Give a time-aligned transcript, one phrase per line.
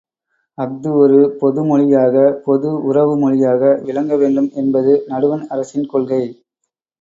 [0.57, 6.21] அஃது ஒரு பொது மொழியாக பொது உறவு மொழியாக விளங்கவேண்டும் என்பது நடுவண் அரசின் கொள்கை.